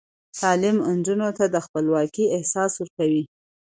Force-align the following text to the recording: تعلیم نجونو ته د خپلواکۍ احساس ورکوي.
تعلیم 0.39 0.77
نجونو 0.97 1.29
ته 1.37 1.45
د 1.53 1.55
خپلواکۍ 1.65 2.25
احساس 2.37 2.71
ورکوي. 2.77 3.23